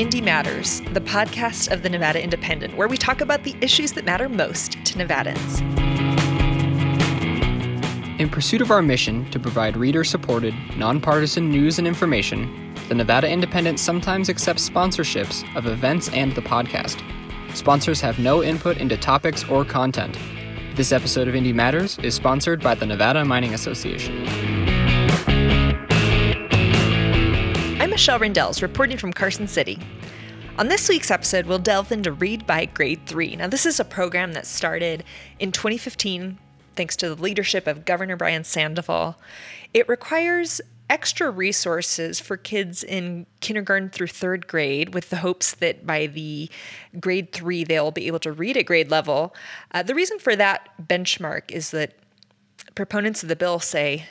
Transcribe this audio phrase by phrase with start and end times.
[0.00, 4.06] Indy Matters, the podcast of the Nevada Independent, where we talk about the issues that
[4.06, 5.60] matter most to Nevadans.
[8.18, 13.28] In pursuit of our mission to provide reader supported, nonpartisan news and information, the Nevada
[13.28, 17.02] Independent sometimes accepts sponsorships of events and the podcast.
[17.54, 20.16] Sponsors have no input into topics or content.
[20.76, 24.69] This episode of Indy Matters is sponsored by the Nevada Mining Association.
[28.00, 29.78] Michelle Rindels, reporting from Carson City.
[30.56, 33.36] On this week's episode, we'll delve into Read by Grade 3.
[33.36, 35.04] Now, this is a program that started
[35.38, 36.38] in 2015
[36.76, 39.16] thanks to the leadership of Governor Brian Sandoval.
[39.74, 45.86] It requires extra resources for kids in kindergarten through third grade with the hopes that
[45.86, 46.48] by the
[47.00, 49.34] grade three they'll be able to read at grade level.
[49.72, 51.98] Uh, the reason for that benchmark is that
[52.74, 54.06] proponents of the bill say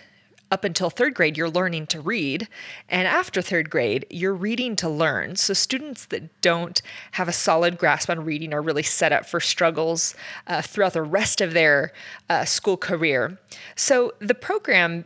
[0.51, 2.47] up until third grade, you're learning to read.
[2.87, 5.35] And after third grade, you're reading to learn.
[5.35, 9.39] So, students that don't have a solid grasp on reading are really set up for
[9.39, 10.15] struggles
[10.47, 11.93] uh, throughout the rest of their
[12.29, 13.37] uh, school career.
[13.75, 15.05] So, the program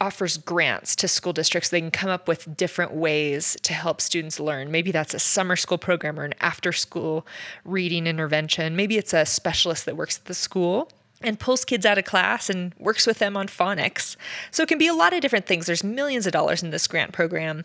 [0.00, 1.68] offers grants to school districts.
[1.68, 4.70] They can come up with different ways to help students learn.
[4.70, 7.26] Maybe that's a summer school program or an after school
[7.64, 8.74] reading intervention.
[8.74, 10.90] Maybe it's a specialist that works at the school
[11.22, 14.16] and pulls kids out of class and works with them on phonics.
[14.50, 15.66] So it can be a lot of different things.
[15.66, 17.64] There's millions of dollars in this grant program,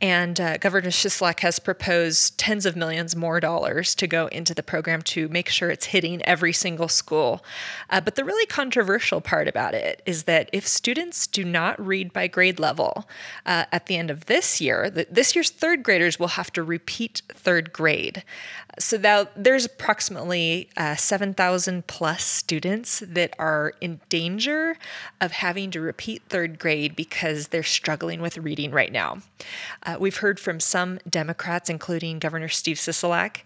[0.00, 4.62] and uh, Governor Sisolak has proposed tens of millions more dollars to go into the
[4.62, 7.44] program to make sure it's hitting every single school.
[7.90, 12.12] Uh, but the really controversial part about it is that if students do not read
[12.12, 13.08] by grade level
[13.44, 17.22] uh, at the end of this year, this year's third graders will have to repeat
[17.28, 18.24] third grade.
[18.78, 18.98] So
[19.36, 24.76] there's approximately uh, 7,000 plus students that are in danger
[25.20, 29.18] of having to repeat third grade because they're struggling with reading right now.
[29.84, 33.38] Uh, we've heard from some Democrats, including Governor Steve Sisolak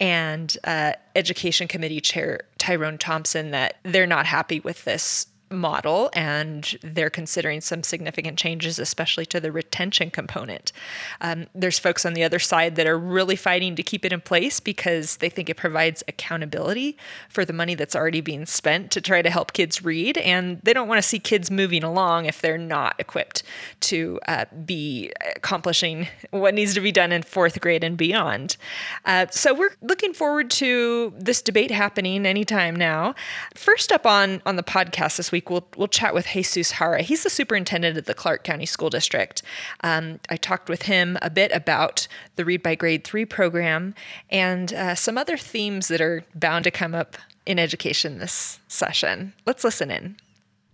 [0.00, 6.76] and uh, Education Committee Chair Tyrone Thompson, that they're not happy with this model and
[6.82, 10.72] they're considering some significant changes, especially to the retention component.
[11.20, 14.20] Um, there's folks on the other side that are really fighting to keep it in
[14.20, 16.96] place because they think it provides accountability
[17.28, 20.18] for the money that's already being spent to try to help kids read.
[20.18, 23.42] And they don't want to see kids moving along if they're not equipped
[23.80, 28.56] to uh, be accomplishing what needs to be done in fourth grade and beyond.
[29.04, 33.14] Uh, so we're looking forward to this debate happening anytime now.
[33.54, 37.02] First up on, on the podcast this week, week, we'll, we'll chat with Jesus Jara.
[37.02, 39.42] He's the superintendent of the Clark County School District.
[39.82, 43.94] Um, I talked with him a bit about the Read by Grade 3 program
[44.30, 49.34] and uh, some other themes that are bound to come up in education this session.
[49.44, 50.16] Let's listen in.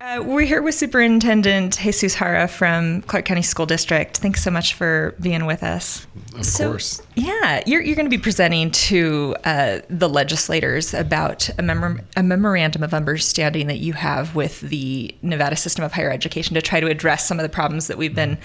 [0.03, 4.17] Uh, we're here with Superintendent Jesus Jara from Clark County School District.
[4.17, 6.09] Thanks so much for being with us.
[6.35, 7.01] Of so, course.
[7.15, 12.23] Yeah, you're, you're going to be presenting to uh, the legislators about a, mem- a
[12.25, 16.81] memorandum of understanding that you have with the Nevada system of higher education to try
[16.81, 18.39] to address some of the problems that we've been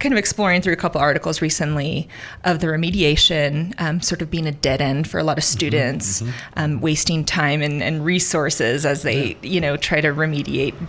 [0.00, 2.08] kind of exploring through a couple articles recently
[2.42, 5.58] of the remediation um, sort of being a dead end for a lot of mm-hmm,
[5.58, 6.32] students, mm-hmm.
[6.56, 9.36] Um, wasting time and, and, resources as they, yeah.
[9.42, 10.86] you know, try to remediate,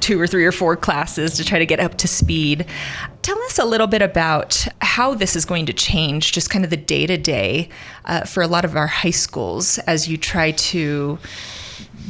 [0.00, 2.64] two or three or four classes to try to get up to speed.
[3.22, 6.70] Tell us a little bit about how this is going to change, just kind of
[6.70, 7.68] the day to day
[8.26, 11.18] for a lot of our high schools as you try to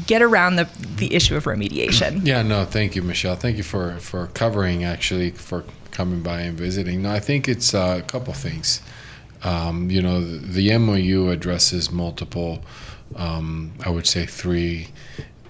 [0.07, 2.25] get around the, the issue of remediation.
[2.31, 3.35] Yeah, no, thank you, Michelle.
[3.35, 7.03] Thank you for, for covering, actually, for coming by and visiting.
[7.03, 8.81] No, I think it's uh, a couple things.
[9.43, 12.63] Um, you know, the, the, MOU addresses multiple,
[13.17, 14.89] um, I would say, three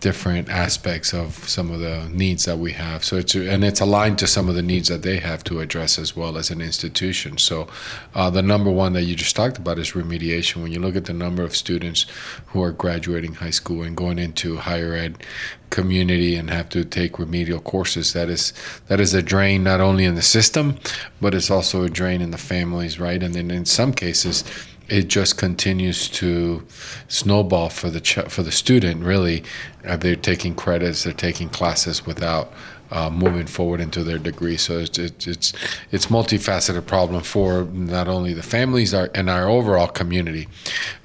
[0.01, 3.05] different aspects of some of the needs that we have.
[3.05, 5.99] So it's and it's aligned to some of the needs that they have to address
[5.99, 7.39] as well as an institution.
[7.39, 7.69] So
[8.15, 10.63] uh, the number one that you just talked about is remediation.
[10.63, 12.07] When you look at the number of students
[12.47, 15.23] who are graduating high school and going into higher ed
[15.69, 18.53] community and have to take remedial courses, that is
[18.89, 20.79] that is a drain not only in the system,
[21.21, 23.23] but it's also a drain in the families, right?
[23.23, 24.45] And then in some cases
[24.91, 26.67] it just continues to
[27.09, 29.05] snowball for the ch- for the student.
[29.05, 29.45] Really,
[29.87, 32.53] uh, they're taking credits, they're taking classes without
[32.91, 34.57] uh, moving forward into their degree.
[34.57, 35.53] So it's it's it's,
[35.93, 40.49] it's multifaceted problem for not only the families our, and our overall community.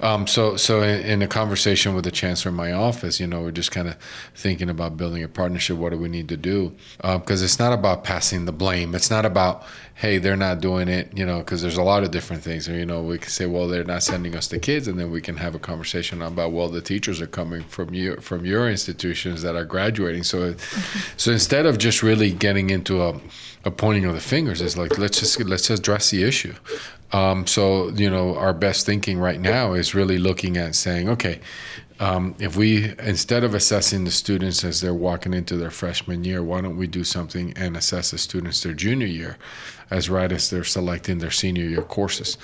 [0.00, 3.42] Um, so so in, in, a conversation with the chancellor in my office, you know,
[3.42, 3.96] we're just kind of
[4.34, 5.76] thinking about building a partnership.
[5.76, 6.74] What do we need to do?
[6.96, 8.94] Because uh, it's not about passing the blame.
[8.94, 9.64] It's not about
[9.98, 12.68] hey, they're not doing it, you know, because there's a lot of different things.
[12.68, 15.10] And you know, we can say, well, they're not sending us the kids, and then
[15.10, 18.68] we can have a conversation about, well, the teachers are coming from you from your
[18.68, 20.24] institutions that are graduating.
[20.24, 20.54] So,
[21.16, 23.20] so instead of of just really getting into a,
[23.64, 26.54] a pointing of the fingers, it's like let's just let's just address the issue.
[27.12, 31.40] Um, so you know, our best thinking right now is really looking at saying, okay,
[31.98, 36.42] um, if we instead of assessing the students as they're walking into their freshman year,
[36.42, 39.38] why don't we do something and assess the students their junior year,
[39.90, 42.36] as right as they're selecting their senior year courses.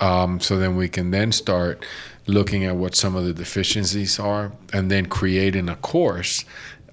[0.00, 1.84] Um, so then we can then start
[2.26, 6.44] looking at what some of the deficiencies are, and then creating a course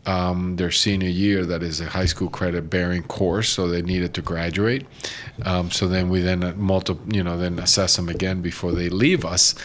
[0.05, 4.13] um, their senior year that is a high school credit bearing course, so they needed
[4.15, 4.85] to graduate.
[5.45, 9.23] Um, so then we then multi, you know, then assess them again before they leave
[9.23, 9.55] us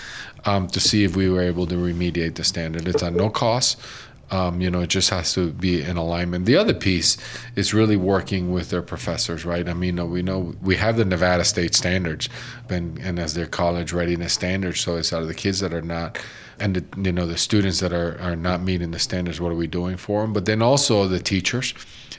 [0.44, 2.88] um, to see if we were able to remediate the standard.
[2.88, 3.80] It's at no cost.
[4.30, 6.44] Um, you know, it just has to be in alignment.
[6.44, 7.16] The other piece
[7.56, 9.66] is really working with their professors, right?
[9.66, 12.28] I mean, we know we have the Nevada state standards,
[12.68, 14.80] and, and as their college readiness standards.
[14.80, 16.18] So it's out of the kids that are not
[16.60, 19.56] and the, you know the students that are, are not meeting the standards what are
[19.56, 21.74] we doing for them but then also the teachers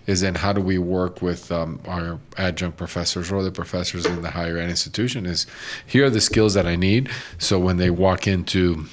[0.08, 4.22] is then how do we work with um, our adjunct professors or the professors in
[4.22, 5.46] the higher ed institution is
[5.86, 8.86] here are the skills that i need so when they walk into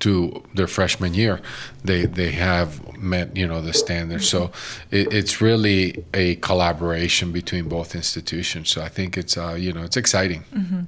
[0.00, 1.40] to their freshman year,
[1.84, 4.28] they they have met you know the standards.
[4.28, 4.50] So
[4.90, 8.68] it, it's really a collaboration between both institutions.
[8.70, 10.44] So I think it's uh, you know it's exciting.
[10.54, 10.80] Mm-hmm.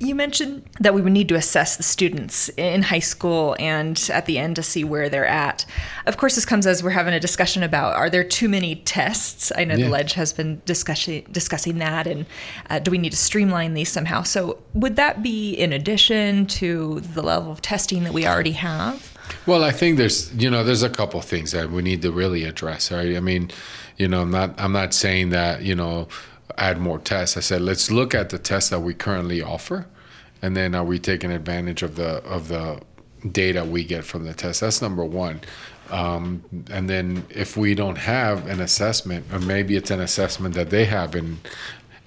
[0.00, 4.26] You mentioned that we would need to assess the students in high school and at
[4.26, 5.66] the end to see where they're at.
[6.06, 9.50] Of course, this comes as we're having a discussion about are there too many tests?
[9.56, 9.86] I know yeah.
[9.86, 12.26] the Ledge has been discussing discussing that, and
[12.70, 14.22] uh, do we need to streamline these somehow?
[14.22, 19.16] So, would that be in addition to the level of testing that we already have?
[19.46, 22.44] Well, I think there's you know there's a couple things that we need to really
[22.44, 22.92] address.
[22.92, 23.16] Right?
[23.16, 23.50] I mean,
[23.96, 26.06] you know, I'm not I'm not saying that you know
[26.58, 27.36] add more tests.
[27.36, 29.86] I said let's look at the tests that we currently offer,
[30.42, 32.80] and then are we taking advantage of the of the
[33.32, 34.60] data we get from the test?
[34.60, 35.40] That's number one.
[35.90, 40.68] Um, and then if we don't have an assessment, or maybe it's an assessment that
[40.70, 41.38] they have in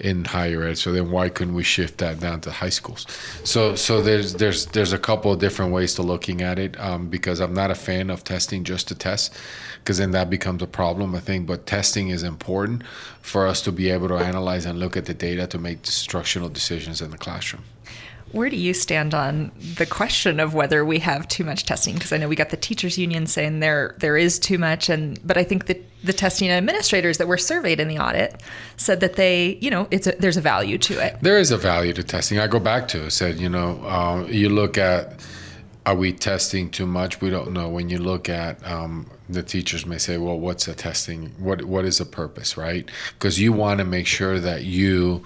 [0.01, 0.77] in higher ed.
[0.77, 3.05] So then why couldn't we shift that down to high schools?
[3.43, 7.07] So so there's there's there's a couple of different ways to looking at it um,
[7.07, 9.35] because I'm not a fan of testing just to test
[9.79, 11.47] because then that becomes a problem I think.
[11.47, 12.83] But testing is important
[13.21, 16.49] for us to be able to analyze and look at the data to make instructional
[16.49, 17.63] decisions in the classroom.
[18.31, 21.95] Where do you stand on the question of whether we have too much testing?
[21.95, 25.19] Because I know we got the teachers union saying there there is too much, and
[25.25, 28.41] but I think that the testing administrators that were surveyed in the audit
[28.77, 31.17] said that they, you know, it's a, there's a value to it.
[31.21, 32.39] There is a value to testing.
[32.39, 35.19] I go back to said, you know, uh, you look at
[35.85, 37.21] are we testing too much?
[37.21, 37.67] We don't know.
[37.67, 41.33] When you look at um, the teachers may say, well, what's the testing?
[41.37, 42.89] What what is the purpose, right?
[43.13, 45.23] Because you want to make sure that you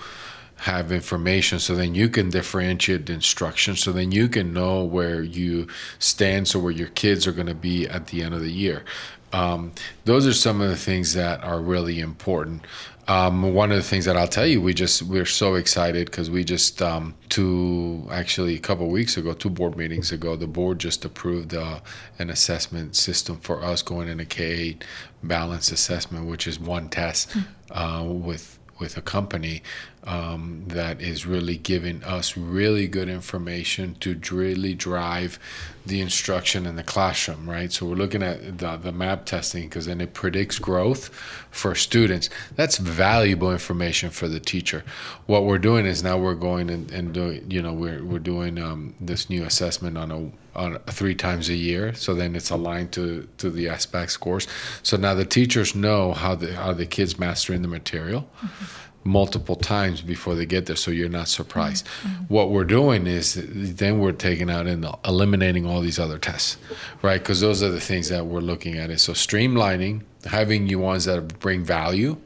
[0.66, 5.22] have information so then you can differentiate the instruction so then you can know where
[5.22, 5.68] you
[6.00, 8.84] stand so where your kids are going to be at the end of the year.
[9.32, 9.74] Um,
[10.06, 12.66] those are some of the things that are really important.
[13.08, 16.32] Um, one of the things that I'll tell you, we just we're so excited because
[16.32, 20.80] we just um, two actually a couple weeks ago, two board meetings ago, the board
[20.80, 21.82] just approved uh,
[22.18, 24.82] an assessment system for us going into K8
[25.22, 27.38] balance assessment, which is one test
[27.70, 29.62] uh, with with a company
[30.06, 35.40] um, that is really giving us really good information to really drive
[35.86, 37.72] the instruction in the classroom, right?
[37.72, 41.10] So we're looking at the, the map testing because then it predicts growth
[41.52, 42.30] for students.
[42.56, 44.84] That's valuable information for the teacher.
[45.26, 48.58] What we're doing is now we're going and, and doing, you know, we're, we're doing
[48.60, 51.94] um, this new assessment on a on three times a year.
[51.94, 54.48] So then it's aligned to to the SBAC scores.
[54.84, 58.22] So now the teachers know how the how the kids mastering the material.
[58.38, 61.86] Mm-hmm multiple times before they get there so you're not surprised.
[61.86, 62.24] Mm-hmm.
[62.24, 66.58] what we're doing is then we're taking out and eliminating all these other tests
[67.02, 67.22] right?
[67.22, 69.00] Because those are the things that we're looking at it.
[69.00, 72.18] So streamlining having you ones that bring value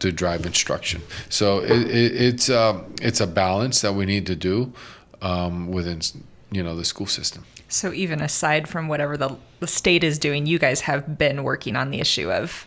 [0.00, 1.02] to drive instruction.
[1.28, 4.72] So it, it, it's um, it's a balance that we need to do
[5.22, 6.00] um, within
[6.50, 7.44] you know the school system.
[7.68, 11.74] So even aside from whatever the, the state is doing you guys have been working
[11.74, 12.66] on the issue of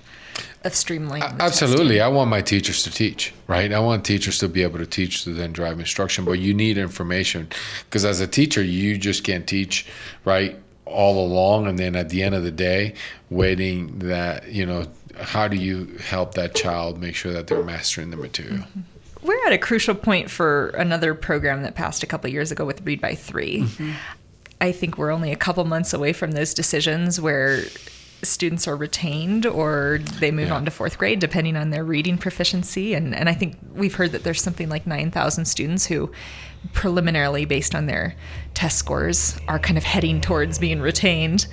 [0.63, 1.39] of streamlining.
[1.39, 2.01] Absolutely, testing.
[2.01, 3.72] I want my teachers to teach, right?
[3.72, 6.77] I want teachers to be able to teach to then drive instruction, but you need
[6.77, 7.48] information
[7.86, 9.86] because as a teacher, you just can't teach,
[10.25, 10.60] right?
[10.89, 12.93] all along and then at the end of the day
[13.29, 14.86] waiting that you know
[15.22, 18.81] how do you help that child make sure that they're mastering the material mm-hmm.
[19.22, 22.81] we're at a crucial point for another program that passed a couple years ago with
[22.86, 23.91] read by 3 mm-hmm.
[24.62, 27.63] i think we're only a couple months away from those decisions where
[28.21, 30.55] students are retained or they move yeah.
[30.55, 34.11] on to fourth grade depending on their reading proficiency and, and i think we've heard
[34.11, 36.11] that there's something like 9000 students who
[36.73, 38.15] preliminarily based on their
[38.53, 41.47] test scores are kind of heading towards being retained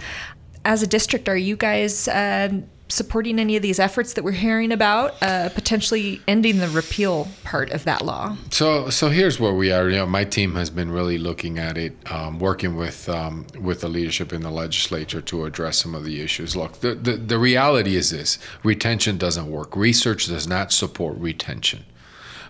[0.64, 2.48] as a district are you guys uh,
[2.88, 7.70] supporting any of these efforts that we're hearing about, uh, potentially ending the repeal part
[7.70, 8.36] of that law?
[8.50, 9.88] So, so here's where we are.
[9.88, 13.80] You know, my team has been really looking at it, um, working with um, with
[13.80, 16.56] the leadership in the legislature to address some of the issues.
[16.56, 19.76] Look, the, the the reality is this: retention doesn't work.
[19.76, 21.84] Research does not support retention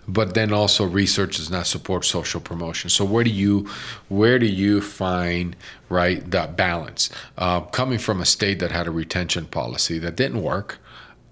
[0.09, 2.91] but then also research does not support social promotion.
[2.91, 3.69] So where do you
[4.09, 5.57] where do you find
[5.89, 7.11] right that balance?
[7.37, 10.79] Uh, coming from a state that had a retention policy that didn't work,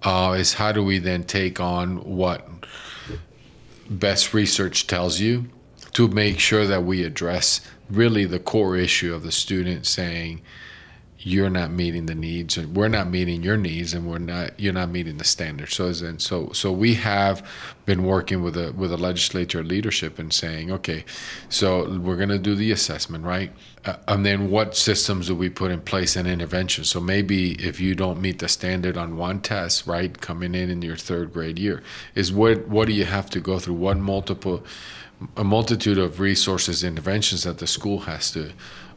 [0.03, 2.47] uh, is how do we then take on what
[3.89, 5.49] best research tells you
[5.93, 10.41] to make sure that we address really the core issue of the student saying
[11.25, 14.71] you're not meeting the needs and we're not meeting your needs and we're not you're
[14.71, 15.73] not meeting the standards.
[15.73, 17.43] So and so so we have
[17.87, 21.03] been working with a with a legislature leadership and saying okay
[21.49, 23.51] so we're going to do the assessment right?
[23.85, 27.79] Uh, and then what systems do we put in place and intervention so maybe if
[27.79, 31.57] you don't meet the standard on one test right coming in in your third grade
[31.57, 31.81] year
[32.13, 33.73] is what what do you have to go through?
[33.73, 34.63] What multiple
[35.37, 38.51] a multitude of resources interventions that the school has to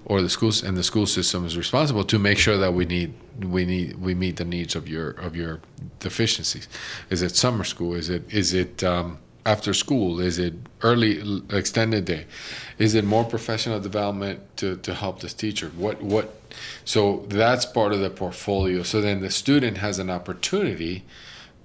[0.09, 3.13] or the schools and the school system is responsible to make sure that we need
[3.45, 5.61] we need we meet the needs of your of your
[6.01, 6.67] deficiencies.
[7.11, 7.95] Is it summer school?
[7.95, 10.19] Is it is it um, after school?
[10.19, 12.25] Is it early extended day?
[12.79, 15.69] Is it more professional development to, to help this teacher?
[15.77, 16.35] What what?
[16.87, 18.83] So that's part of the portfolio.
[18.83, 21.05] So then the student has an opportunity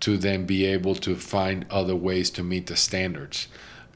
[0.01, 3.47] to then be able to find other ways to meet the standards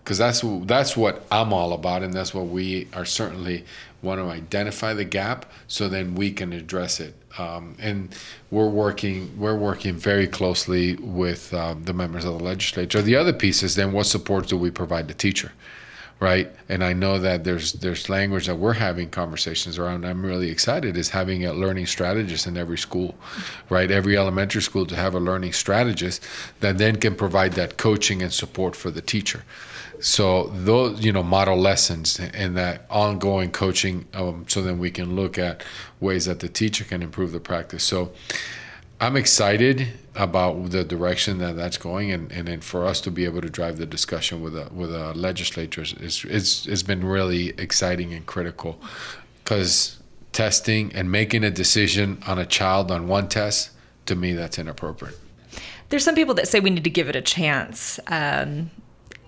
[0.07, 3.65] because that's that's what I'm all about, and that's what we are certainly
[4.01, 7.15] want to identify the gap so then we can address it.
[7.39, 8.15] Um, and
[8.49, 13.01] we're working we're working very closely with um, the members of the legislature.
[13.01, 15.51] The other piece is then what support do we provide the teacher,
[16.19, 16.51] right?
[16.67, 20.05] And I know that there's there's language that we're having conversations around.
[20.05, 23.15] I'm really excited is having a learning strategist in every school,
[23.69, 23.91] right?
[23.91, 26.23] Every elementary school to have a learning strategist
[26.61, 29.43] that then can provide that coaching and support for the teacher.
[29.99, 35.15] So those, you know, model lessons and that ongoing coaching, um, so then we can
[35.15, 35.63] look at
[35.99, 37.83] ways that the teacher can improve the practice.
[37.83, 38.11] So
[38.99, 43.41] I'm excited about the direction that that's going, and, and for us to be able
[43.41, 48.13] to drive the discussion with a with a legislature is is has been really exciting
[48.13, 48.79] and critical,
[49.43, 49.99] because
[50.31, 53.71] testing and making a decision on a child on one test,
[54.05, 55.17] to me, that's inappropriate.
[55.89, 57.99] There's some people that say we need to give it a chance.
[58.07, 58.71] Um,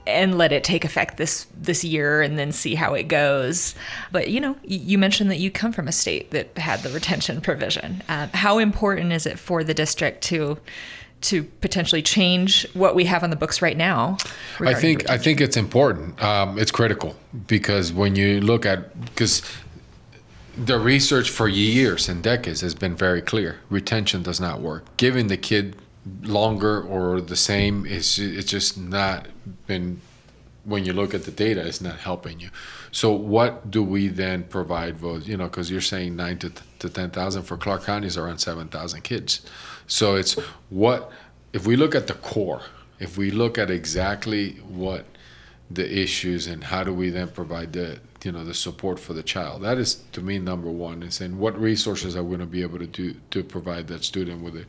[0.10, 3.75] and let it take effect this this year and then see how it goes.
[4.12, 7.42] But you know, you mentioned that you come from a state that had the retention
[7.42, 8.04] provision.
[8.10, 10.58] Uh, how important is it for the district to
[11.22, 14.18] to potentially change what we have on the books right now?
[14.60, 16.22] I think I think it's important.
[16.24, 17.16] Um, it's critical
[17.48, 19.42] because when you look at because
[20.58, 24.86] the research for years and decades has been very clear: retention does not work.
[24.98, 25.75] Giving the kid
[26.24, 29.27] longer or the same is it's just not
[29.68, 30.01] been
[30.63, 32.50] when you look at the data it's not helping you.
[32.91, 36.89] So what do we then provide votes you know because you're saying 9 to, to
[36.89, 39.41] 10,000 for Clark County is around 7,000 kids.
[39.88, 40.34] So it's
[40.70, 41.12] what
[41.53, 42.62] if we look at the core
[43.00, 45.06] if we look at exactly what
[45.72, 49.24] the issues and how do we then provide the you know the support for the
[49.24, 49.62] child.
[49.62, 52.62] That is to me number one is saying what resources are we going to be
[52.62, 54.68] able to do to provide that student with it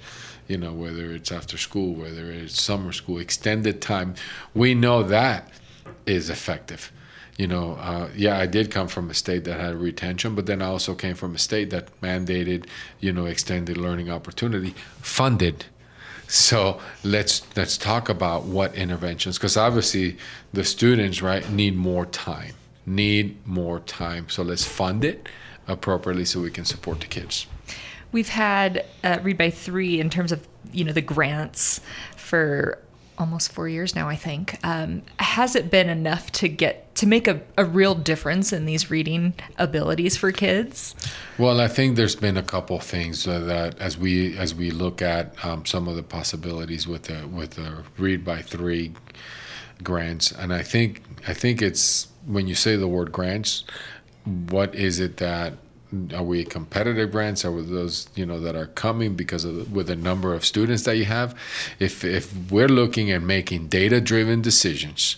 [0.48, 4.14] you know whether it's after school whether it's summer school extended time.
[4.54, 5.48] We know that
[6.06, 6.92] is effective.
[7.38, 10.60] You know uh, yeah i did come from a state that had retention but then
[10.60, 12.66] i also came from a state that mandated
[13.00, 15.64] you know extended learning opportunity funded.
[16.30, 20.16] So let's let's talk about what interventions because obviously
[20.52, 22.54] the students right need more time,
[22.90, 24.28] need more time.
[24.28, 25.28] So let's fund it
[25.66, 27.46] appropriately so we can support the kids.
[28.12, 31.80] We've had uh, read by three in terms of you know the grants
[32.16, 32.78] for
[33.20, 34.58] almost four years now, I think.
[34.64, 38.90] Um, has it been enough to get to make a, a real difference in these
[38.90, 40.94] reading abilities for kids?
[41.38, 45.02] Well, I think there's been a couple things uh, that as we as we look
[45.02, 48.92] at um, some of the possibilities with the with the read by three
[49.82, 53.64] grants, and I think I think it's when you say the word grants,
[54.24, 55.54] what is it that
[56.14, 59.96] are we competitive grants are those you know that are coming because of with the
[59.96, 61.36] number of students that you have
[61.80, 65.16] if if we're looking at making data driven decisions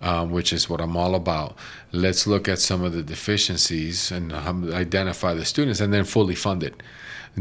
[0.00, 1.56] um, which is what I'm all about.
[1.92, 6.62] Let's look at some of the deficiencies and identify the students and then fully fund
[6.62, 6.82] it.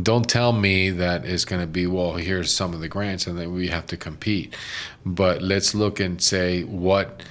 [0.02, 3.40] Don't tell me that it's going to be, well, here's some of the grants and
[3.40, 4.56] then we have to compete.
[5.06, 7.24] But let's look and say, what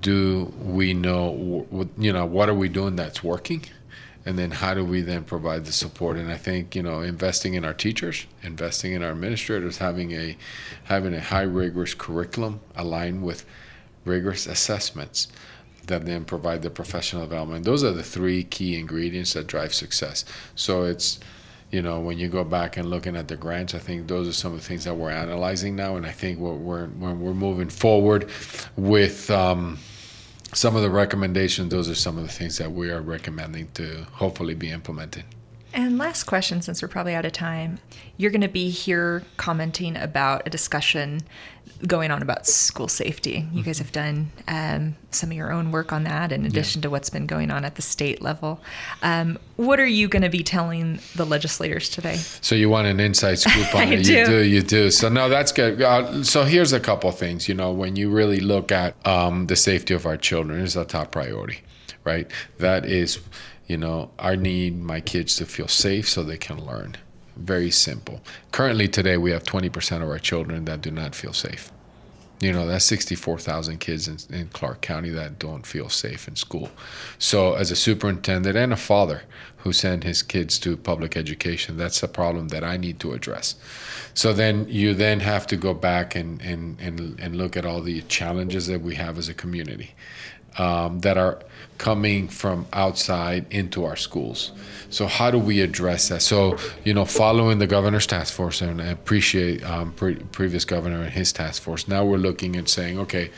[0.00, 1.66] do we know,
[1.96, 3.62] you know, what are we doing that's working?
[4.26, 6.18] and then how do we then provide the support?
[6.18, 10.36] And i think you know investing in our teachers investing in our administrators having a
[10.84, 13.46] having a high rigorous curriculum aligned with
[14.04, 15.28] rigorous assessments
[15.86, 17.64] that then provide the professional development.
[17.64, 20.24] Those are the three key ingredients that drive success.
[20.54, 21.18] So it's
[21.70, 24.32] you know when you go back and looking at the grants i think those are
[24.32, 27.34] some of the things that we're analyzing now and i think what we're when we're
[27.34, 28.30] moving forward
[28.76, 29.78] with um,
[30.54, 34.06] some of the recommendations, those are some of the things that we are recommending to
[34.12, 35.24] hopefully be implemented.
[35.74, 37.78] And last question, since we're probably out of time,
[38.16, 41.20] you're going to be here commenting about a discussion
[41.86, 43.46] going on about school safety.
[43.52, 46.84] You guys have done um, some of your own work on that, in addition yeah.
[46.84, 48.60] to what's been going on at the state level.
[49.02, 52.16] Um, what are you going to be telling the legislators today?
[52.16, 54.04] So you want an inside scoop on it?
[54.04, 54.12] Do.
[54.12, 54.90] You do, you do.
[54.90, 55.80] So no, that's good.
[55.80, 57.48] Uh, so here's a couple things.
[57.48, 60.84] You know, when you really look at um, the safety of our children, is a
[60.84, 61.60] top priority,
[62.04, 62.28] right?
[62.58, 63.20] That is
[63.68, 66.96] you know, I need my kids to feel safe so they can learn.
[67.36, 68.20] Very simple.
[68.50, 71.70] Currently, today, we have 20% of our children that do not feel safe.
[72.40, 76.70] You know, that's 64,000 kids in, in, Clark County that don't feel safe in school.
[77.18, 79.22] So, as a superintendent and a father
[79.58, 83.56] who send his kids to public education, that's a problem that I need to address.
[84.14, 87.82] So, then you then have to go back and, and, and, and look at all
[87.82, 89.94] the challenges that we have as a community
[90.58, 91.40] um, that are
[91.78, 94.52] coming from outside into our schools.
[94.90, 96.22] So how do we address that?
[96.22, 101.02] So you know, following the governor's task force, and I appreciate um, pre- previous governor
[101.02, 101.88] and his task force.
[101.88, 103.30] Now we're looking at saying, okay,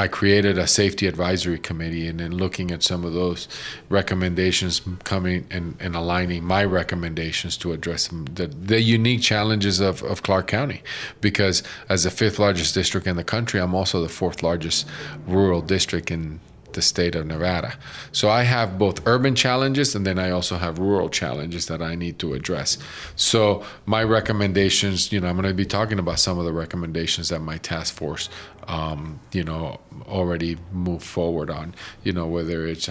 [0.00, 3.48] I created a safety advisory committee and then looking at some of those
[3.88, 10.22] recommendations coming and, and aligning my recommendations to address the, the unique challenges of, of
[10.22, 10.82] Clark County.
[11.20, 14.86] Because as the fifth largest district in the country, I'm also the fourth largest
[15.26, 16.38] rural district in
[16.72, 17.74] the state of Nevada.
[18.12, 21.94] So I have both urban challenges and then I also have rural challenges that I
[21.94, 22.78] need to address.
[23.16, 27.28] So my recommendations, you know, I'm going to be talking about some of the recommendations
[27.30, 28.28] that my task force
[28.68, 32.90] um, you know, already move forward on, you know, whether it's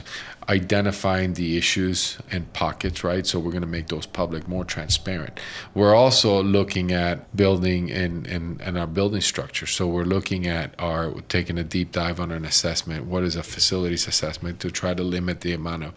[0.50, 3.28] identifying the issues and pockets, right?
[3.28, 5.40] So we're going to make those public, more transparent.
[5.76, 9.68] We're also looking at building and, and, and our building structure.
[9.68, 13.06] So we're looking at our, taking a deep dive on an assessment.
[13.06, 15.94] What is a facilities assessment to try to limit the amount of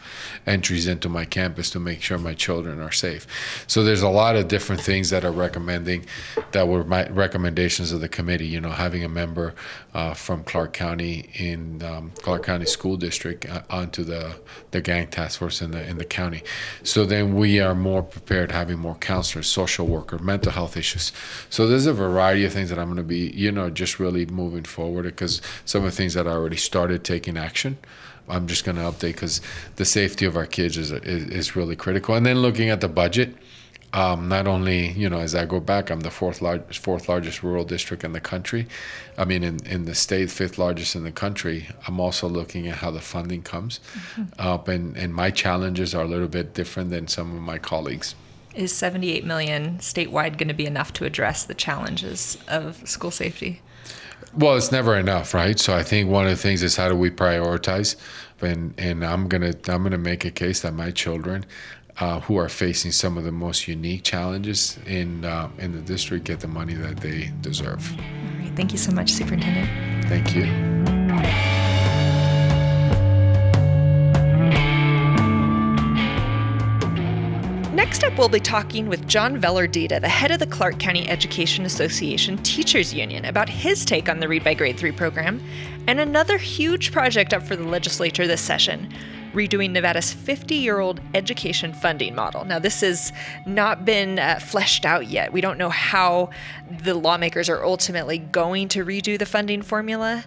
[0.46, 3.64] entries into my campus to make sure my children are safe.
[3.66, 6.04] So there's a lot of different things that are recommending
[6.52, 9.54] that were my recommendations of the committee, you know, having a member
[9.94, 14.36] uh, from Clark County in um, Clark County School District uh, onto the
[14.70, 16.42] the gang task force in the in the county.
[16.82, 21.12] So then we are more prepared, having more counselors, social worker, mental health issues.
[21.48, 24.26] So there's a variety of things that I'm going to be, you know, just really
[24.26, 27.78] moving forward because some of the things that I already started taking action.
[28.28, 29.40] I'm just going to update because
[29.74, 32.14] the safety of our kids is, is, is really critical.
[32.14, 33.34] And then looking at the budget,
[33.92, 37.42] um, not only you know as I go back, I'm the fourth largest fourth largest
[37.42, 38.66] rural district in the country.
[39.18, 41.68] I mean, in, in the state, fifth largest in the country.
[41.86, 44.22] I'm also looking at how the funding comes mm-hmm.
[44.38, 48.14] up, and and my challenges are a little bit different than some of my colleagues.
[48.54, 53.60] Is 78 million statewide going to be enough to address the challenges of school safety?
[54.36, 55.58] Well, it's never enough, right?
[55.58, 57.96] So I think one of the things is how do we prioritize,
[58.40, 61.44] and and I'm gonna I'm gonna make a case that my children
[62.00, 66.24] uh, who are facing some of the most unique challenges in uh, in the district
[66.24, 67.92] get the money that they deserve.
[67.98, 68.04] All
[68.38, 68.52] right.
[68.56, 69.68] Thank you so much, Superintendent.
[70.06, 70.46] Thank you.
[77.74, 81.64] Next up, we'll be talking with John Vellardita, the head of the Clark County Education
[81.64, 85.42] Association Teachers Union, about his take on the Read by Grade 3 program
[85.86, 88.92] and another huge project up for the legislature this session
[89.32, 92.44] redoing Nevada's 50 year old education funding model.
[92.44, 93.12] Now, this has
[93.46, 95.32] not been uh, fleshed out yet.
[95.32, 96.30] We don't know how
[96.82, 100.24] the lawmakers are ultimately going to redo the funding formula,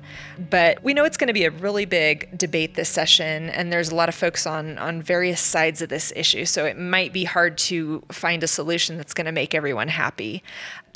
[0.49, 3.89] but we know it's going to be a really big debate this session, and there's
[3.89, 6.45] a lot of folks on, on various sides of this issue.
[6.45, 10.43] So it might be hard to find a solution that's going to make everyone happy.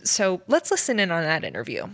[0.04, 1.88] So let's listen in on that interview.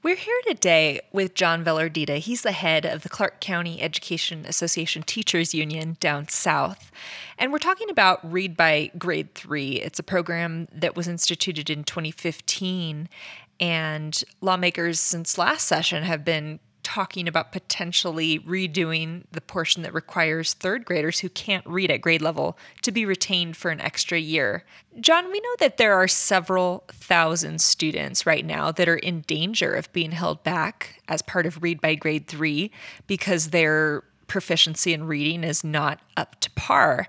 [0.00, 2.18] We're here today with John Vellardita.
[2.18, 6.92] He's the head of the Clark County Education Association Teachers Union down south.
[7.36, 9.72] And we're talking about Read by Grade 3.
[9.72, 13.08] It's a program that was instituted in 2015.
[13.58, 20.54] And lawmakers since last session have been talking about potentially redoing the portion that requires
[20.54, 24.64] third graders who can't read at grade level to be retained for an extra year.
[24.98, 29.74] John, we know that there are several thousand students right now that are in danger
[29.74, 32.70] of being held back as part of Read by Grade 3
[33.06, 37.06] because they're proficiency in reading is not up to par.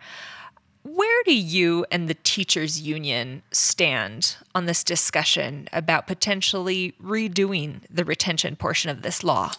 [1.00, 8.04] Where do you and the teachers union stand on this discussion about potentially redoing the
[8.04, 9.54] retention portion of this law?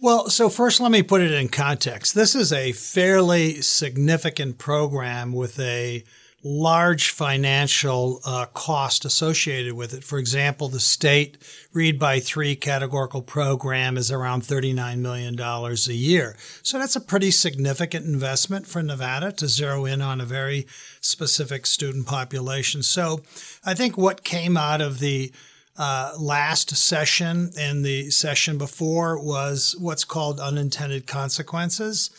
[0.00, 2.14] Well, so first let me put it in context.
[2.14, 6.02] This is a fairly significant program with a
[6.42, 10.02] large financial uh, cost associated with it.
[10.02, 11.36] For example, the state
[11.72, 16.36] Read by Three categorical program is around $39 million a year.
[16.62, 20.66] So that's a pretty significant investment for Nevada to zero in on a very
[21.00, 22.82] specific student population.
[22.82, 23.20] So
[23.64, 25.32] I think what came out of the
[25.76, 32.10] uh, last session and the session before was what's called unintended consequences.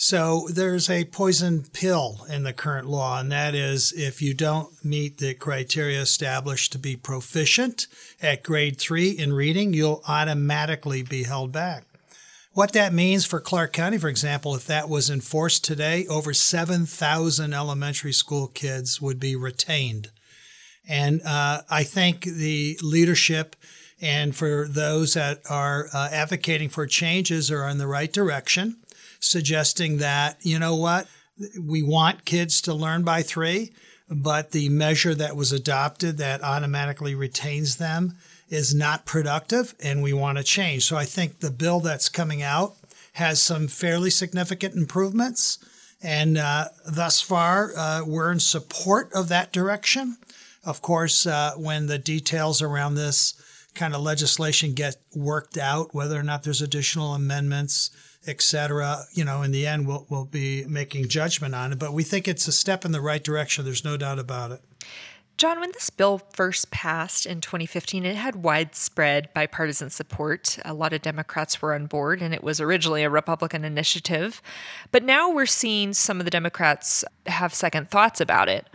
[0.00, 4.72] So there's a poison pill in the current law, and that is if you don't
[4.84, 7.88] meet the criteria established to be proficient
[8.22, 11.82] at grade three in reading, you'll automatically be held back.
[12.52, 17.52] What that means for Clark County, for example, if that was enforced today, over 7,000
[17.52, 20.12] elementary school kids would be retained.
[20.88, 23.56] And uh, I think the leadership
[24.00, 28.76] and for those that are uh, advocating for changes are in the right direction
[29.20, 31.08] suggesting that, you know what,
[31.60, 33.72] we want kids to learn by three,
[34.10, 38.14] but the measure that was adopted that automatically retains them
[38.48, 40.84] is not productive and we want to change.
[40.84, 42.74] So I think the bill that's coming out
[43.12, 45.58] has some fairly significant improvements.
[46.00, 50.16] And uh, thus far, uh, we're in support of that direction.
[50.64, 53.34] Of course, uh, when the details around this
[53.74, 57.90] kind of legislation get worked out, whether or not there's additional amendments,
[58.28, 61.78] et cetera, you know, in the end, we'll, we'll be making judgment on it.
[61.78, 63.64] But we think it's a step in the right direction.
[63.64, 64.60] There's no doubt about it.
[65.38, 70.58] John, when this bill first passed in 2015, it had widespread bipartisan support.
[70.64, 74.42] A lot of Democrats were on board, and it was originally a Republican initiative.
[74.90, 78.66] But now we're seeing some of the Democrats have second thoughts about it.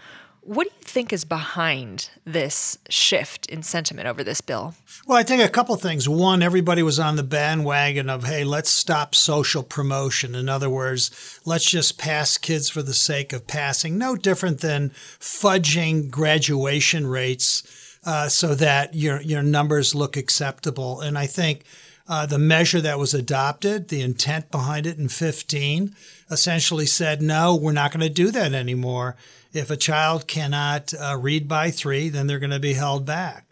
[0.46, 4.76] What do you think is behind this shift in sentiment over this bill?
[5.08, 6.10] Well, I think a couple things.
[6.10, 10.36] One, everybody was on the bandwagon of, hey, let's stop social promotion.
[10.36, 13.98] In other words, let's just pass kids for the sake of passing.
[13.98, 21.00] No different than fudging graduation rates uh, so that your, your numbers look acceptable.
[21.00, 21.64] And I think
[22.06, 25.96] uh, the measure that was adopted, the intent behind it in 15,
[26.30, 29.16] essentially said, no, we're not going to do that anymore
[29.54, 33.48] if a child cannot uh, read by three, then they're going to be held back.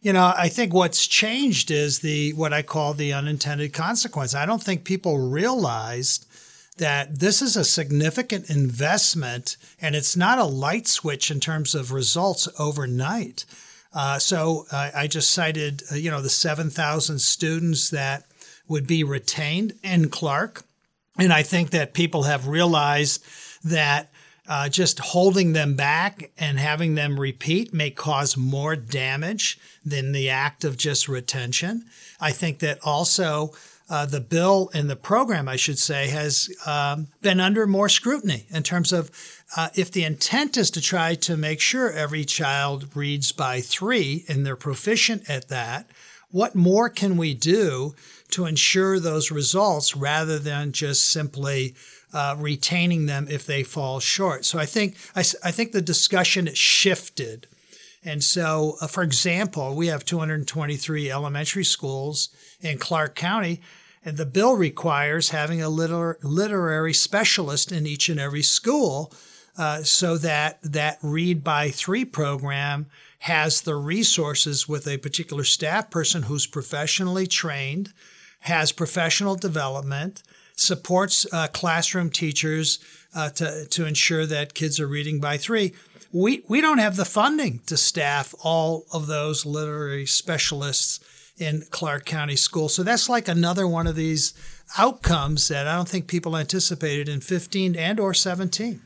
[0.00, 4.34] You know, I think what's changed is the what I call the unintended consequence.
[4.34, 6.26] I don't think people realized
[6.78, 11.92] that this is a significant investment and it's not a light switch in terms of
[11.92, 13.44] results overnight.
[13.92, 18.24] Uh, so uh, I just cited, uh, you know, the 7,000 students that
[18.68, 20.62] would be retained in Clark.
[21.18, 23.22] And I think that people have realized
[23.64, 24.10] that
[24.50, 30.28] uh, just holding them back and having them repeat may cause more damage than the
[30.28, 31.84] act of just retention.
[32.20, 33.52] I think that also
[33.88, 38.46] uh, the bill and the program, I should say, has um, been under more scrutiny
[38.50, 39.12] in terms of
[39.56, 44.24] uh, if the intent is to try to make sure every child reads by three
[44.28, 45.88] and they're proficient at that,
[46.32, 47.94] what more can we do
[48.30, 51.74] to ensure those results rather than just simply
[52.12, 54.44] uh, retaining them if they fall short.
[54.44, 57.46] So I think I, I think the discussion shifted.
[58.02, 63.60] And so, uh, for example, we have 223 elementary schools in Clark County,
[64.02, 69.12] and the bill requires having a liter- literary specialist in each and every school
[69.58, 72.86] uh, so that that read by three program
[73.20, 77.92] has the resources with a particular staff person who's professionally trained,
[78.40, 80.22] has professional development,
[80.60, 82.78] supports uh, classroom teachers
[83.14, 85.72] uh, to, to ensure that kids are reading by three.
[86.12, 91.00] We, we don't have the funding to staff all of those literary specialists
[91.38, 92.74] in Clark County schools.
[92.74, 94.34] So that's like another one of these
[94.76, 98.82] outcomes that I don't think people anticipated in 15 and or 17.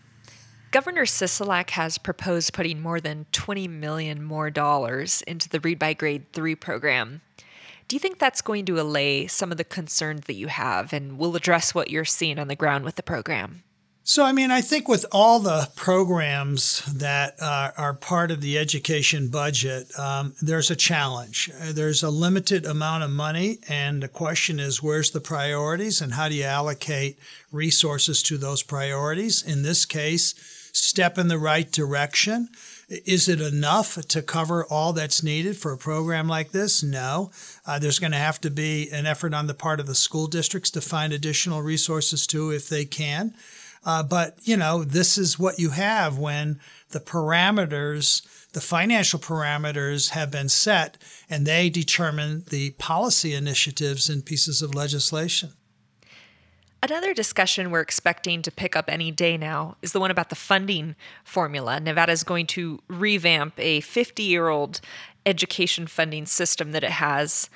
[0.71, 5.95] Governor Sisolak has proposed putting more than 20 million more dollars into the Read by
[5.95, 7.21] Grade 3 program.
[7.95, 11.17] Do you think that's going to allay some of the concerns that you have and
[11.17, 13.63] will address what you're seeing on the ground with the program?
[14.03, 18.59] So, I mean, I think with all the programs that uh, are part of the
[18.59, 21.53] education budget, um, there's a challenge.
[21.71, 26.29] There's a limited amount of money, and the question is where's the priorities and how
[26.29, 27.21] do you allocate
[27.53, 29.41] resources to those priorities?
[29.41, 30.35] In this case,
[30.73, 32.49] step in the right direction.
[32.88, 36.83] Is it enough to cover all that's needed for a program like this?
[36.83, 37.31] No.
[37.66, 40.27] Uh, there's going to have to be an effort on the part of the school
[40.27, 43.35] districts to find additional resources too, if they can.
[43.85, 46.59] Uh, but, you know, this is what you have when
[46.90, 50.97] the parameters, the financial parameters have been set
[51.29, 55.53] and they determine the policy initiatives and pieces of legislation.
[56.85, 60.35] Another discussion we're expecting to pick up any day now is the one about the
[60.35, 61.81] funding formula.
[61.81, 64.83] Nevada is going to revamp a 50 year old
[65.25, 67.49] education funding system that it has.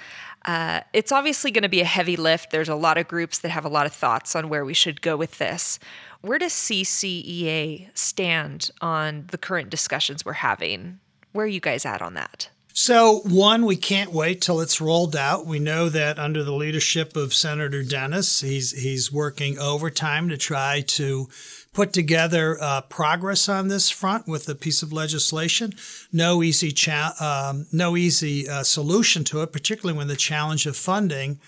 [0.47, 2.53] Uh, it's obviously going to be a heavy lift.
[2.53, 5.03] There's a lot of groups that have a lot of thoughts on where we should
[5.03, 5.79] go with this.
[6.23, 11.01] Where does CCEA stand on the current discussions we're having?
[11.33, 12.49] Where are you guys at on that?
[12.81, 15.45] So, one, we can't wait till it's rolled out.
[15.45, 20.83] We know that under the leadership of Senator Denis, he's he's working overtime to try
[20.83, 21.29] to
[21.73, 25.73] put together uh, progress on this front with a piece of legislation.
[26.13, 30.77] No easy cha- um, no easy uh, solution to it, particularly when the challenge of
[30.77, 31.41] funding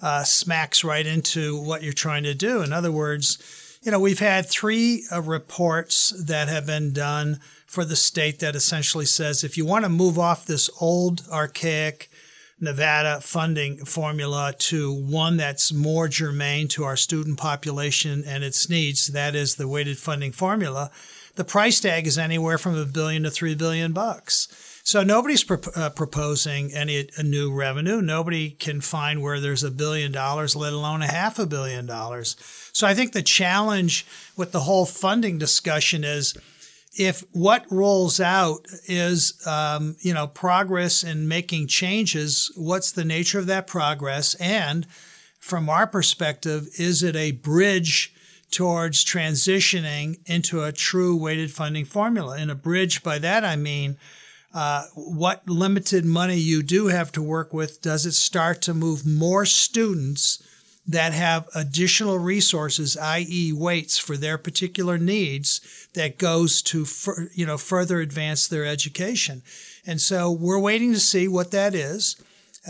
[0.00, 2.62] uh, smacks right into what you're trying to do.
[2.62, 3.42] In other words,
[3.82, 7.40] you know, we've had three uh, reports that have been done
[7.76, 12.08] for the state that essentially says if you want to move off this old, archaic
[12.58, 19.08] Nevada funding formula to one that's more germane to our student population and its needs,
[19.08, 20.90] that is the weighted funding formula,
[21.34, 24.48] the price tag is anywhere from a billion to three billion bucks.
[24.82, 28.00] So nobody's uh, proposing any new revenue.
[28.00, 32.36] Nobody can find where there's a billion dollars, let alone a half a billion dollars.
[32.72, 36.34] So I think the challenge with the whole funding discussion is
[36.98, 43.38] if what rolls out is um, you know progress in making changes, what's the nature
[43.38, 44.34] of that progress?
[44.34, 44.86] And
[45.38, 48.12] from our perspective, is it a bridge
[48.50, 52.36] towards transitioning into a true weighted funding formula?
[52.38, 53.98] And a bridge by that I mean
[54.54, 59.04] uh, what limited money you do have to work with, does it start to move
[59.04, 60.42] more students
[60.88, 66.86] that have additional resources, i.e., weights for their particular needs that goes to
[67.34, 69.42] you know further advance their education.
[69.86, 72.16] And so we're waiting to see what that is.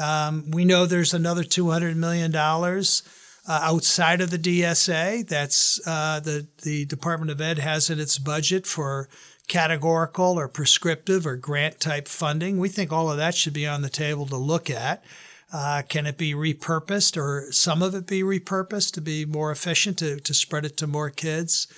[0.01, 3.03] Um, we know there's another two hundred million dollars
[3.49, 5.27] uh, outside of the DSA.
[5.29, 9.09] That's uh, the the Department of Ed has in its budget for
[9.47, 12.59] categorical or prescriptive or grant type funding.
[12.59, 15.05] We think all of that should be on the table to look at.
[15.53, 19.99] Uh, can it be repurposed or some of it be repurposed to be more efficient
[19.99, 21.69] to, to spread it to more kids?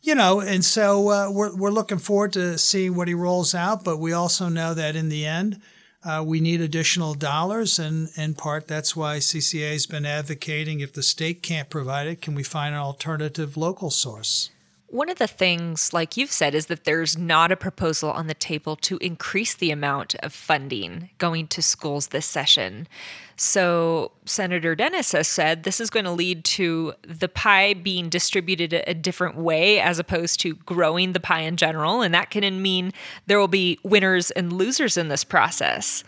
[0.00, 3.84] You know, and so uh, we're, we're looking forward to seeing what he rolls out,
[3.84, 5.60] but we also know that in the end,
[6.04, 10.92] uh, we need additional dollars, and in part that's why CCA has been advocating if
[10.92, 14.50] the state can't provide it, can we find an alternative local source?
[14.90, 18.32] One of the things, like you've said, is that there's not a proposal on the
[18.32, 22.88] table to increase the amount of funding going to schools this session.
[23.36, 28.72] So, Senator Denis has said this is going to lead to the pie being distributed
[28.86, 32.00] a different way as opposed to growing the pie in general.
[32.00, 32.92] And that can mean
[33.26, 36.02] there will be winners and losers in this process.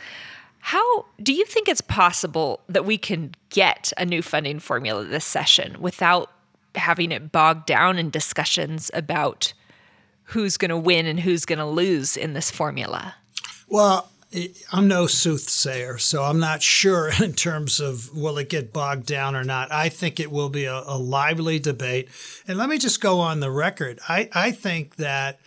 [0.61, 5.25] How do you think it's possible that we can get a new funding formula this
[5.27, 6.31] session without
[6.75, 9.53] having it bogged down in discussions about
[10.25, 13.17] who's going to win and who's going to lose in this formula?
[13.69, 14.11] Well,
[14.73, 19.35] I'm no soothsayer, so I'm not sure in terms of will it get bogged down
[19.35, 19.73] or not.
[19.73, 22.09] I think it will be a, a lively debate.
[22.47, 23.99] And let me just go on the record.
[24.09, 25.41] I, I think that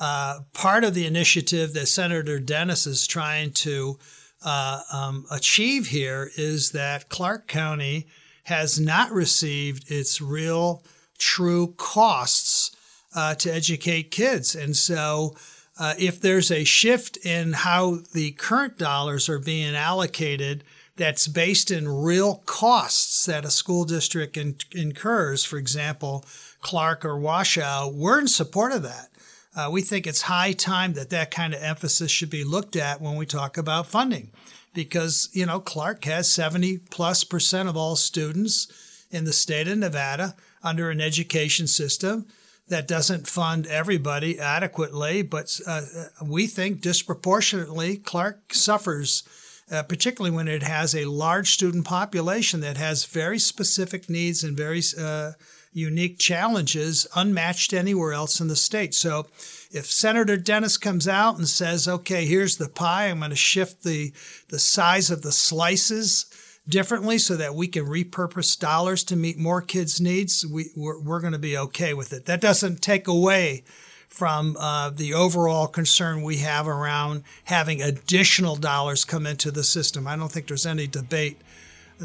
[0.00, 3.98] uh, part of the initiative that Senator Denis is trying to
[4.44, 8.06] uh, um, achieve here is that Clark County
[8.44, 10.82] has not received its real,
[11.18, 12.74] true costs
[13.14, 14.54] uh, to educate kids.
[14.54, 15.36] And so,
[15.78, 20.64] uh, if there's a shift in how the current dollars are being allocated,
[20.96, 26.24] that's based in real costs that a school district in- incurs, for example,
[26.60, 29.08] Clark or Washoe, we're in support of that.
[29.54, 33.00] Uh, we think it's high time that that kind of emphasis should be looked at
[33.00, 34.30] when we talk about funding
[34.74, 39.78] because, you know, Clark has 70 plus percent of all students in the state of
[39.78, 42.26] Nevada under an education system
[42.68, 45.82] that doesn't fund everybody adequately, but uh,
[46.24, 49.24] we think disproportionately Clark suffers,
[49.70, 54.56] uh, particularly when it has a large student population that has very specific needs and
[54.56, 55.32] very uh,
[55.72, 58.94] unique challenges unmatched anywhere else in the state.
[58.94, 59.26] So
[59.70, 63.82] if Senator Denis comes out and says, okay, here's the pie, I'm going to shift
[63.82, 64.12] the,
[64.48, 66.26] the size of the slices
[66.68, 71.20] differently so that we can repurpose dollars to meet more kids' needs, we, we're, we're
[71.20, 72.26] going to be okay with it.
[72.26, 73.64] That doesn't take away
[74.08, 80.06] from uh, the overall concern we have around having additional dollars come into the system.
[80.06, 81.40] I don't think there's any debate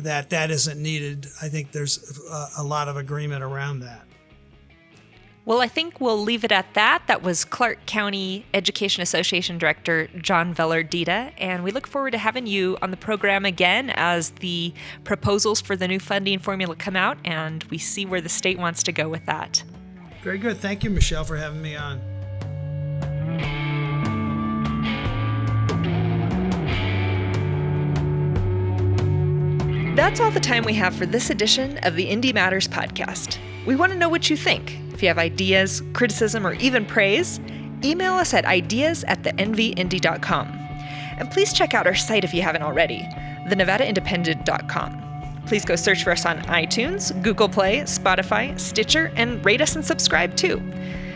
[0.04, 1.28] that that isn't needed.
[1.42, 4.08] I think there's a, a lot of agreement around that.
[5.48, 7.04] Well, I think we'll leave it at that.
[7.08, 12.48] That was Clark County Education Association Director John Vellardita, and we look forward to having
[12.48, 14.74] you on the program again as the
[15.06, 18.84] proposals for the new funding formula come out and we see where the state wants
[18.84, 19.64] to go with that.
[20.22, 20.58] Very good.
[20.58, 22.02] Thank you, Michelle, for having me on.
[29.98, 33.40] That's all the time we have for this edition of the IndyMatters podcast.
[33.66, 34.78] We want to know what you think.
[34.94, 37.40] If you have ideas, criticism, or even praise,
[37.84, 40.48] email us at ideas at thenvindy.com.
[41.18, 43.00] And please check out our site if you haven't already,
[43.50, 45.44] thenevadaindependent.com.
[45.48, 49.84] Please go search for us on iTunes, Google Play, Spotify, Stitcher, and rate us and
[49.84, 50.62] subscribe too.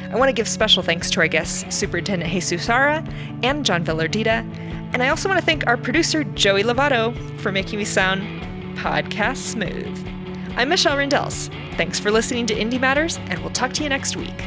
[0.10, 3.06] I want to give special thanks to our guests, Superintendent Jesus Jara
[3.44, 4.44] and John Vellardita.
[4.94, 8.40] And I also want to thank our producer, Joey Lovato, for making me sound
[8.82, 10.08] podcast smooth.
[10.56, 11.54] I'm Michelle Rindels.
[11.78, 14.41] Thanks for listening to IndyMatters, and we'll talk to you next week.